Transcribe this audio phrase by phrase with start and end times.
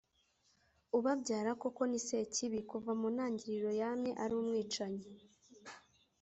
[0.97, 5.05] Ubabyara koko ni Sekibi,...Kuva mu ntangiriro yamye ari umwicanyi,